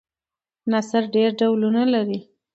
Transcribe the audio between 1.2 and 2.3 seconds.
ډولونه لري.